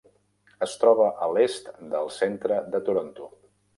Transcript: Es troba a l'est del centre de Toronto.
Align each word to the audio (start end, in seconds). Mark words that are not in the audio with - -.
Es 0.65 0.71
troba 0.83 1.09
a 1.25 1.29
l'est 1.35 1.69
del 1.93 2.09
centre 2.17 2.59
de 2.77 2.83
Toronto. 2.89 3.29